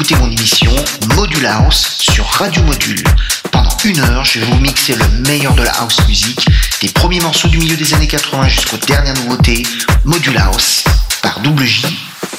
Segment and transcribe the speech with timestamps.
[0.00, 0.74] écoutez mon émission
[1.14, 3.04] Module House sur Radio Module.
[3.52, 6.48] Pendant une heure, je vais vous mixer le meilleur de la house music,
[6.80, 9.62] des premiers morceaux du milieu des années 80 jusqu'aux dernières nouveautés,
[10.06, 10.84] Module House
[11.22, 11.84] par Double J.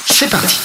[0.06, 0.58] C'est parti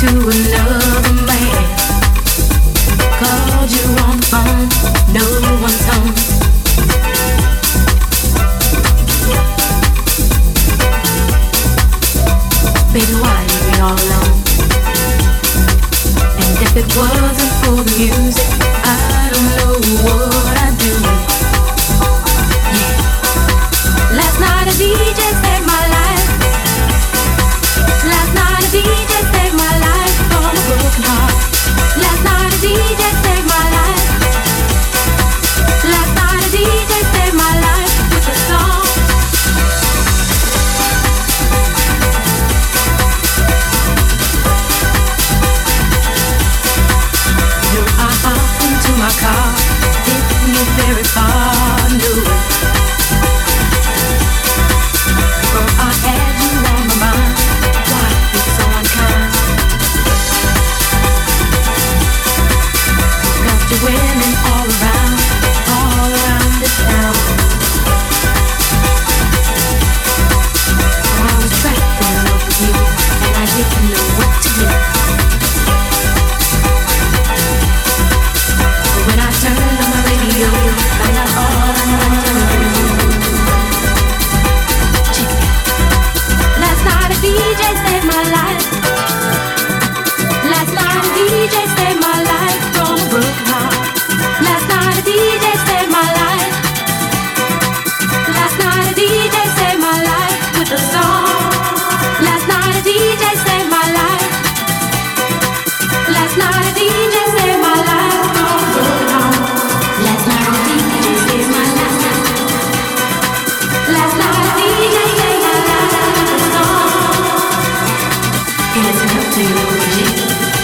[0.00, 0.39] to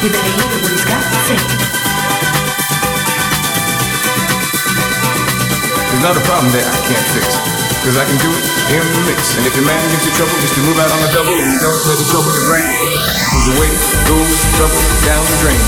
[0.07, 0.23] There's
[5.99, 7.27] not a problem that I can't fix.
[7.83, 9.35] Cause I can do it in the mix.
[9.35, 11.35] And if your man gives you trouble, just to move out on the double.
[11.35, 12.71] and Don't let the trouble get rain.
[13.35, 13.71] Cause away
[14.07, 15.59] goes trouble down the drain.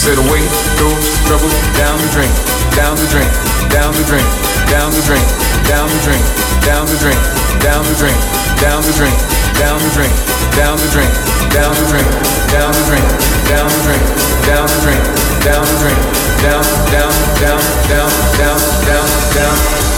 [0.00, 0.40] Said away
[0.80, 2.32] goes trouble down the drain.
[2.72, 3.28] Down the drain.
[3.68, 4.24] Down the drain.
[4.72, 5.24] Down the drain.
[5.68, 6.24] Down the drain.
[6.64, 7.20] Down the drain.
[7.60, 8.16] Down the drain.
[8.64, 9.16] Down the drain.
[9.60, 10.14] Down the drain.
[10.56, 11.37] Down the drain.
[11.50, 12.04] Down the drain.
[12.52, 13.04] Down the drain.
[13.48, 14.02] Down the drain.
[14.46, 15.02] Down the drain.
[15.44, 15.98] Down the drain.
[16.42, 19.97] Down, down, down, down, down, down, down.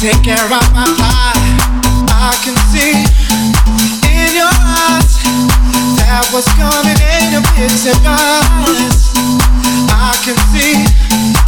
[0.00, 1.60] take care of my life.
[2.08, 3.04] I can see
[4.08, 5.20] in your eyes
[6.00, 9.12] that what's coming ain't a big surprise.
[9.92, 10.88] I can see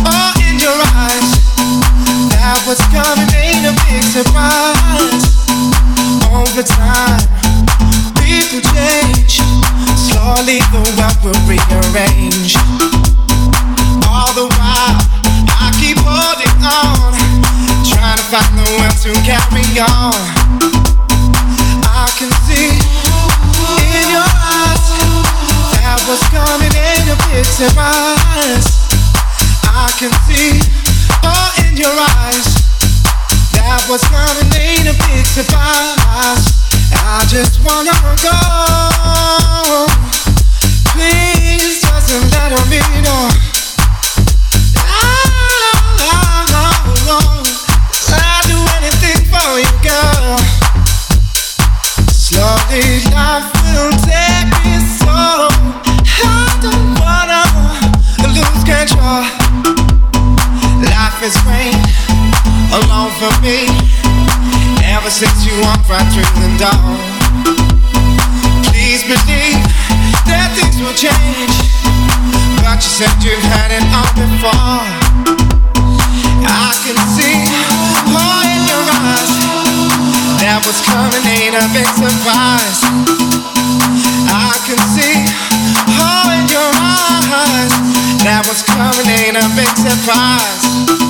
[0.05, 1.33] oh in your eyes
[2.37, 5.33] that what's coming ain't a big surprise.
[6.29, 7.25] Over time,
[8.21, 9.41] people change.
[9.97, 12.92] Slowly the world will rearrange.
[18.33, 20.17] Find the will to carry on.
[21.85, 22.73] I can see
[23.93, 24.89] in your eyes
[25.77, 26.73] that what's coming.
[29.69, 30.65] I can see,
[31.29, 32.49] oh, in your eyes
[33.53, 34.49] that what's coming.
[37.05, 37.93] I just wanna
[38.25, 38.33] go.
[40.97, 43.52] Please, just let me know.
[63.23, 63.71] For me.
[64.83, 66.91] Ever since you walked right through the door.
[68.67, 69.63] Please believe
[70.27, 71.55] that things will change.
[72.67, 74.83] But you said you've had it all before.
[76.51, 77.47] I can see
[78.11, 79.33] oh, in your eyes
[80.43, 82.83] that what's coming ain't a big surprise.
[84.35, 85.31] I can see
[85.95, 87.71] oh, in your eyes
[88.27, 91.02] that what's coming ain't a big surprise.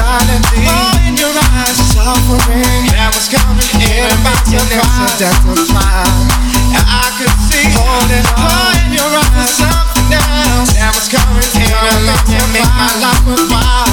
[0.00, 4.72] I can see silently oh, in your eyes suffering that was coming in a big
[4.72, 6.24] incidental smile.
[6.72, 8.48] I could see holding on.
[8.48, 10.72] Oh, in your eyes something else.
[10.72, 13.92] That was coming in a big and make my life worthwhile.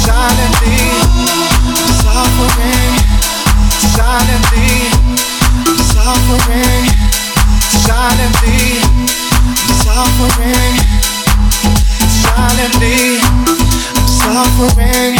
[0.00, 0.80] Silently
[2.00, 2.94] suffering,
[3.84, 4.88] silently
[5.92, 6.84] suffering,
[7.68, 8.80] silently
[9.84, 10.74] suffering,
[12.08, 13.27] silently
[14.34, 15.16] suffering,